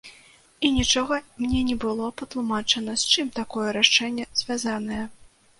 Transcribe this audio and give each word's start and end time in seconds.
І 0.67 0.71
нічога 0.77 1.19
мне 1.43 1.59
не 1.67 1.75
было 1.83 2.07
патлумачана, 2.21 2.97
з 3.03 3.13
чым 3.13 3.27
такое 3.41 3.67
рашэнне 3.79 4.29
звязанае. 4.41 5.03